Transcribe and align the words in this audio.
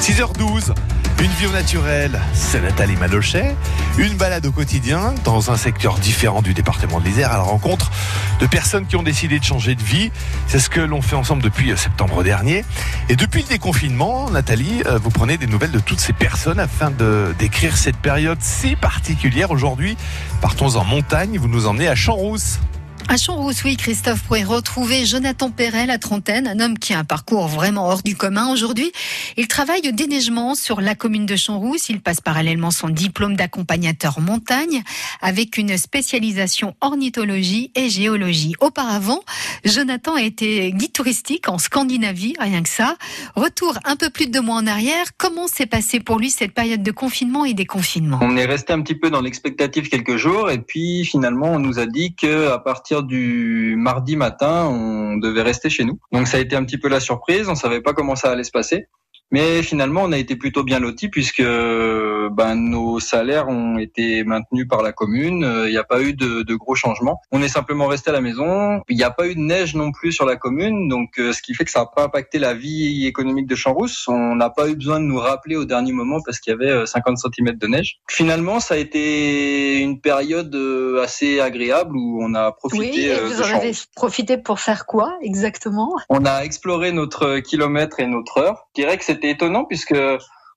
6h12. 0.00 0.74
Une 1.20 1.30
vie 1.32 1.46
au 1.46 1.50
naturel, 1.50 2.20
c'est 2.32 2.60
Nathalie 2.60 2.94
Malochet. 2.96 3.56
Une 3.98 4.14
balade 4.14 4.46
au 4.46 4.52
quotidien 4.52 5.12
dans 5.24 5.50
un 5.50 5.56
secteur 5.56 5.98
différent 5.98 6.40
du 6.40 6.54
département 6.54 7.00
de 7.00 7.04
l'Isère 7.04 7.32
à 7.32 7.38
la 7.38 7.42
rencontre 7.42 7.90
de 8.38 8.46
personnes 8.46 8.86
qui 8.86 8.94
ont 8.94 9.02
décidé 9.02 9.40
de 9.40 9.44
changer 9.44 9.74
de 9.74 9.82
vie. 9.82 10.12
C'est 10.46 10.60
ce 10.60 10.70
que 10.70 10.80
l'on 10.80 11.02
fait 11.02 11.16
ensemble 11.16 11.42
depuis 11.42 11.76
septembre 11.76 12.22
dernier. 12.22 12.64
Et 13.08 13.16
depuis 13.16 13.42
le 13.42 13.48
déconfinement, 13.48 14.30
Nathalie, 14.30 14.82
euh, 14.86 14.98
vous 15.02 15.10
prenez 15.10 15.36
des 15.36 15.48
nouvelles 15.48 15.72
de 15.72 15.80
toutes 15.80 16.00
ces 16.00 16.12
personnes 16.12 16.60
afin 16.60 16.92
de 16.92 17.34
décrire 17.38 17.76
cette 17.76 17.98
période 17.98 18.38
si 18.40 18.76
particulière. 18.76 19.50
Aujourd'hui, 19.50 19.96
partons 20.40 20.76
en 20.76 20.84
montagne. 20.84 21.38
Vous 21.38 21.48
nous 21.48 21.66
emmenez 21.66 21.88
à 21.88 21.96
Champs-Rousse. 21.96 22.60
À 23.06 23.16
Champs-Rousse, 23.16 23.64
oui, 23.64 23.76
Christophe 23.76 24.22
pourrait 24.24 24.44
retrouver 24.44 25.06
Jonathan 25.06 25.50
Perret, 25.50 25.86
la 25.86 25.98
trentaine, 25.98 26.46
un 26.46 26.60
homme 26.60 26.78
qui 26.78 26.92
a 26.92 26.98
un 26.98 27.04
parcours 27.04 27.48
vraiment 27.48 27.88
hors 27.88 28.02
du 28.02 28.16
commun. 28.16 28.50
Aujourd'hui, 28.52 28.92
il 29.36 29.48
travaille 29.48 29.88
au 29.88 29.92
déneigement 29.92 30.54
sur 30.54 30.80
la 30.80 30.94
commune 30.94 31.24
de 31.24 31.36
Champs-Rousse. 31.36 31.88
Il 31.88 32.00
passe 32.00 32.20
parallèlement 32.20 32.70
son 32.70 32.88
diplôme 32.88 33.36
d'accompagnateur 33.36 34.20
montagne 34.20 34.82
avec 35.22 35.56
une 35.56 35.78
spécialisation 35.78 36.74
ornithologie 36.80 37.70
et 37.74 37.88
géologie. 37.88 38.54
Auparavant, 38.60 39.20
Jonathan 39.64 40.14
a 40.14 40.22
été 40.22 40.72
guide 40.72 40.92
touristique 40.92 41.48
en 41.48 41.58
Scandinavie, 41.58 42.34
rien 42.38 42.62
que 42.62 42.68
ça. 42.68 42.96
Retour 43.36 43.78
un 43.84 43.96
peu 43.96 44.10
plus 44.10 44.26
de 44.26 44.32
deux 44.32 44.42
mois 44.42 44.56
en 44.56 44.66
arrière. 44.66 45.06
Comment 45.16 45.46
s'est 45.46 45.66
passé 45.66 46.00
pour 46.00 46.18
lui 46.18 46.30
cette 46.30 46.52
période 46.52 46.82
de 46.82 46.90
confinement 46.90 47.44
et 47.44 47.54
déconfinement? 47.54 48.18
On 48.22 48.36
est 48.36 48.46
resté 48.46 48.72
un 48.72 48.82
petit 48.82 48.94
peu 48.94 49.10
dans 49.10 49.20
l'expectative 49.20 49.88
quelques 49.88 50.16
jours 50.16 50.50
et 50.50 50.58
puis 50.58 51.04
finalement 51.04 51.52
on 51.52 51.58
nous 51.58 51.78
a 51.78 51.86
dit 51.86 52.14
que 52.14 52.50
à 52.50 52.58
partir 52.58 52.87
du 52.96 53.74
mardi 53.76 54.16
matin, 54.16 54.66
on 54.66 55.16
devait 55.16 55.42
rester 55.42 55.70
chez 55.70 55.84
nous. 55.84 55.98
Donc 56.12 56.26
ça 56.26 56.38
a 56.38 56.40
été 56.40 56.56
un 56.56 56.64
petit 56.64 56.78
peu 56.78 56.88
la 56.88 57.00
surprise, 57.00 57.48
on 57.48 57.54
savait 57.54 57.80
pas 57.80 57.92
comment 57.92 58.16
ça 58.16 58.30
allait 58.30 58.44
se 58.44 58.50
passer. 58.50 58.88
Mais 59.30 59.62
finalement, 59.62 60.02
on 60.04 60.12
a 60.12 60.18
été 60.18 60.36
plutôt 60.36 60.64
bien 60.64 60.78
lotis 60.78 61.08
puisque 61.08 61.42
ben, 61.42 62.54
nos 62.54 63.00
salaires 63.00 63.48
ont 63.48 63.78
été 63.78 64.24
maintenus 64.24 64.66
par 64.68 64.82
la 64.82 64.92
commune. 64.92 65.46
Il 65.66 65.70
n'y 65.70 65.78
a 65.78 65.84
pas 65.84 66.02
eu 66.02 66.14
de, 66.14 66.42
de, 66.42 66.54
gros 66.54 66.74
changements. 66.74 67.20
On 67.30 67.42
est 67.42 67.48
simplement 67.48 67.86
resté 67.86 68.10
à 68.10 68.12
la 68.12 68.20
maison. 68.20 68.80
Il 68.88 68.96
n'y 68.96 69.02
a 69.02 69.10
pas 69.10 69.26
eu 69.26 69.34
de 69.34 69.40
neige 69.40 69.74
non 69.74 69.92
plus 69.92 70.12
sur 70.12 70.26
la 70.26 70.36
commune, 70.36 70.88
donc 70.88 71.18
euh, 71.18 71.32
ce 71.32 71.42
qui 71.42 71.54
fait 71.54 71.64
que 71.64 71.70
ça 71.70 71.80
n'a 71.80 71.86
pas 71.86 72.04
impacté 72.04 72.38
la 72.38 72.54
vie 72.54 73.06
économique 73.06 73.46
de 73.46 73.54
Champs-Rousse. 73.54 74.06
On 74.08 74.34
n'a 74.34 74.50
pas 74.50 74.68
eu 74.68 74.74
besoin 74.74 75.00
de 75.00 75.04
nous 75.04 75.18
rappeler 75.18 75.56
au 75.56 75.64
dernier 75.64 75.92
moment 75.92 76.18
parce 76.24 76.38
qu'il 76.38 76.52
y 76.52 76.54
avait 76.54 76.86
50 76.86 77.16
euh, 77.16 77.30
cm 77.30 77.56
de 77.56 77.66
neige. 77.66 77.98
Finalement, 78.08 78.60
ça 78.60 78.74
a 78.74 78.76
été 78.76 79.78
une 79.80 80.00
période 80.00 80.54
euh, 80.54 81.02
assez 81.02 81.40
agréable 81.40 81.96
où 81.96 82.18
on 82.22 82.34
a 82.34 82.52
profité. 82.52 82.78
Oui, 82.80 83.04
et 83.04 83.20
vous 83.20 83.42
en 83.42 83.56
avez 83.56 83.72
profité 83.94 84.38
pour 84.38 84.60
faire 84.60 84.86
quoi 84.86 85.16
exactement? 85.22 85.96
On 86.08 86.24
a 86.24 86.42
exploré 86.44 86.92
notre 86.92 87.38
kilomètre 87.40 88.00
et 88.00 88.06
notre 88.06 88.38
heure. 88.38 88.68
Je 88.76 88.82
dirais 88.82 88.96
que 88.96 89.04
c'était 89.18 89.30
étonnant 89.30 89.64
puisque 89.64 89.94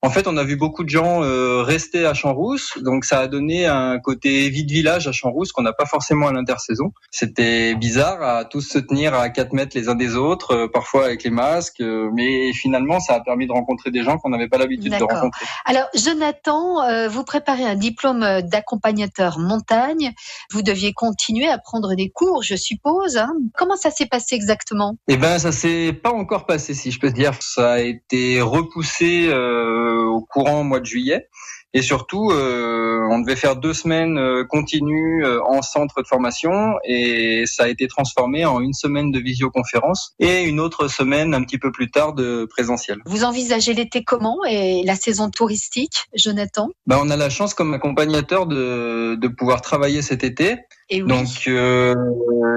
en 0.04 0.10
fait, 0.10 0.28
on 0.28 0.36
a 0.38 0.44
vu 0.44 0.56
beaucoup 0.56 0.84
de 0.84 0.90
gens 0.90 1.24
euh, 1.24 1.62
rester 1.62 2.08
à 2.08 2.16
Champs-Rousse, 2.16 2.80
donc 2.82 3.06
ça 3.06 3.20
a 3.20 3.28
donné 3.28 3.68
un 3.68 4.00
côté 4.00 4.50
vide 4.50 4.72
village 4.72 5.08
à 5.08 5.12
Champs-Rousse 5.12 5.52
qu'on 5.52 5.62
n'a 5.62 5.74
pas 5.74 5.86
forcément 5.86 6.28
à 6.28 6.34
l'intersaison. 6.34 6.92
C'était 7.12 7.76
bizarre 7.76 8.22
à 8.24 8.46
tous 8.46 8.62
se 8.62 8.80
tenir 8.80 9.14
à 9.14 9.30
4 9.30 9.54
mètres 9.54 9.78
les 9.78 9.90
uns 9.90 9.96
des 9.96 10.16
autres, 10.16 10.56
euh, 10.56 10.68
parfois 10.68 11.06
avec 11.06 11.24
les 11.24 11.30
masques, 11.30 11.82
euh, 11.82 12.10
mais 12.14 12.52
finalement, 12.54 13.00
ça 13.00 13.14
a 13.14 13.20
permis 13.20 13.46
de 13.46 13.52
rencontrer 13.52 13.92
des 13.92 14.04
gens 14.04 14.18
qu'on 14.18 14.30
n'avait 14.30 14.48
pas 14.48 14.58
l'habitude 14.58 14.92
de 14.92 15.04
rencontrer. 15.04 15.46
Alors, 15.66 15.88
Jonathan, 15.94 17.08
vous 17.08 17.24
préparez 17.24 17.66
un 17.66 17.76
diplôme 17.76 18.42
d'accompagnateur 18.42 19.38
montagne. 19.38 20.14
Vous 20.52 20.64
deviez 20.64 20.94
continuer 20.94 21.48
à 21.48 21.58
prendre 21.60 21.94
des 21.96 22.10
cours, 22.10 22.42
je 22.44 22.56
suppose. 22.56 23.18
Hein 23.18 23.34
Comment 23.56 23.76
ça 23.76 23.92
s'est 23.92 24.08
passé 24.08 24.36
exactement? 24.36 24.96
Eh 25.08 25.18
ben, 25.18 25.38
ça 25.38 25.52
s'est 25.52 25.94
pas 25.94 26.12
encore 26.12 26.46
passé, 26.46 26.74
si 26.74 26.92
je 26.92 27.00
peux 27.00 27.12
dire. 27.12 27.34
Ça 27.40 27.74
a 27.74 27.80
été 27.80 28.42
repoussé. 28.42 29.30
Euh, 29.30 29.91
au 30.22 30.26
courant 30.26 30.64
mois 30.64 30.80
de 30.80 30.86
juillet. 30.86 31.30
Et 31.74 31.82
surtout, 31.82 32.32
euh, 32.32 33.08
on 33.10 33.20
devait 33.20 33.38
faire 33.38 33.56
deux 33.56 33.74
semaines 33.74 34.18
euh, 34.18 34.44
continues 34.44 35.26
euh, 35.26 35.42
en 35.46 35.62
centre 35.62 36.02
de 36.02 36.08
formation 36.08 36.76
et 36.84 37.46
ça 37.46 37.64
a 37.64 37.68
été 37.70 37.88
transformé 37.88 38.46
en 38.46 38.60
une 38.60 38.74
semaine 38.74 39.12
de 39.12 39.20
visioconférence 39.20 40.14
et 40.20 40.44
une 40.44 40.60
autre 40.60 40.90
semaine 40.90 41.34
un 41.34 41.44
petit 41.44 41.58
peu 41.58 41.72
plus 41.72 41.90
tard 41.90 42.14
de 42.14 42.46
présentiel. 42.46 43.00
Vous 43.06 43.24
envisagez 43.24 43.74
l'été 43.74 44.04
comment 44.04 44.38
et 44.46 44.84
la 44.84 44.96
saison 44.96 45.30
touristique, 45.30 46.08
Jonathan? 46.14 46.70
Ben, 46.88 47.00
On 47.02 47.10
a 47.10 47.16
la 47.16 47.30
chance 47.30 47.54
comme 47.54 47.74
accompagnateur 47.74 48.48
de, 48.48 49.16
de 49.16 49.28
pouvoir 49.30 49.62
travailler 49.62 50.02
cet 50.02 50.26
été. 50.26 50.58
Et 50.94 51.02
oui. 51.02 51.08
Donc 51.08 51.48
euh, 51.48 51.96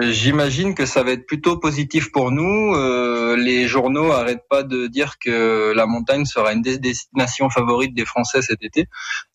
j'imagine 0.00 0.75
que 0.75 0.86
ça 0.86 1.04
va 1.04 1.12
être 1.12 1.25
plutôt 1.25 1.56
positif 1.56 2.10
pour 2.10 2.32
nous. 2.32 2.75
Euh, 2.75 3.36
les 3.36 3.69
journaux 3.69 4.10
arrêtent 4.10 4.48
pas 4.50 4.64
de 4.64 4.88
dire 4.88 5.19
que 5.20 5.72
la 5.72 5.86
montagne 5.86 6.25
sera 6.25 6.52
une 6.52 6.60
des 6.60 6.78
destinations 6.78 7.48
favorites 7.48 7.94
des 7.94 8.04
Français 8.04 8.42
cet 8.42 8.64
été. 8.64 8.88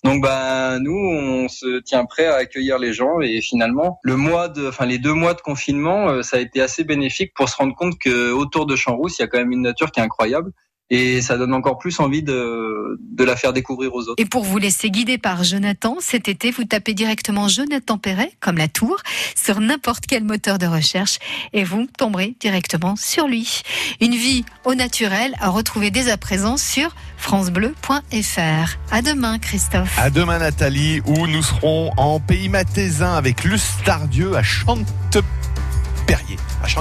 Donc 0.04 0.24
ben 0.24 0.80
nous 0.80 0.96
on 0.96 1.48
se 1.50 1.80
tient 1.80 2.06
prêt 2.06 2.26
à 2.26 2.36
accueillir 2.36 2.80
les 2.80 2.94
gens 2.94 3.20
et 3.22 3.42
finalement 3.42 4.00
le 4.04 4.16
mois 4.16 4.48
de 4.48 4.68
enfin 4.68 4.86
les 4.86 4.98
deux 4.98 5.14
mois 5.14 5.34
de 5.34 5.42
confinement 5.42 6.10
euh, 6.10 6.22
ça 6.22 6.38
a 6.38 6.40
été 6.40 6.62
assez 6.62 6.84
bénéfique 6.84 7.34
pour 7.34 7.50
se 7.50 7.58
rendre 7.58 7.76
compte 7.76 8.00
que 8.00 8.32
autour 8.32 8.66
de 8.66 8.76
Champs-Rousse 8.76 9.20
il 9.20 9.24
y 9.24 9.26
a 9.26 9.28
quand 9.28 9.40
même 9.40 9.52
une 9.52 9.62
nature 9.62 9.92
qui 9.92 10.00
est 10.00 10.04
incroyable 10.04 10.54
et 10.90 11.22
ça 11.22 11.38
donne 11.38 11.54
encore 11.54 11.78
plus 11.78 12.00
envie 12.00 12.24
de, 12.24 13.00
de 13.00 13.24
la 13.24 13.36
faire 13.36 13.54
découvrir 13.54 13.94
aux 13.94 14.02
autres. 14.02 14.16
Et 14.18 14.26
pour 14.26 14.44
vous 14.44 14.58
laisser 14.58 14.90
guider 14.90 15.18
par 15.18 15.44
Jonathan, 15.44 15.98
cet 16.00 16.28
été, 16.28 16.52
vous 16.52 16.64
tapez 16.64 16.94
directement 16.94 17.48
Jonathan 17.48 17.98
Perret, 17.98 18.32
comme 18.40 18.58
la 18.58 18.68
tour, 18.68 18.98
sur 19.36 19.60
n'importe 19.60 20.06
quel 20.08 20.24
moteur 20.24 20.58
de 20.58 20.66
recherche 20.66 21.20
et 21.54 21.64
vous 21.64 21.88
tomberez 21.98 22.36
directement 22.40 22.96
sur 22.96 23.28
lui. 23.28 23.62
Une 24.02 24.16
vie 24.16 24.46
au 24.66 24.76
naturel 24.76 25.36
à 25.40 25.50
retrouver 25.50 25.92
dès 25.92 26.10
à 26.10 26.18
présent 26.18 26.58
sur 26.58 26.96
francebleu.fr. 27.18 28.78
À 28.92 29.02
demain, 29.02 29.40
Christophe. 29.40 29.98
À 29.98 30.10
demain, 30.10 30.40
Nathalie, 30.40 31.02
où 31.06 31.28
nous 31.28 31.44
serons 31.44 31.92
en 31.98 32.20
pays 32.20 32.50
mathésin 32.50 33.14
avec 33.14 33.44
Luce 33.44 33.74
Tardieu 33.86 34.36
à 34.36 34.44
Chanteperrier. 34.44 36.38
À 36.64 36.68
Chante 36.68 36.78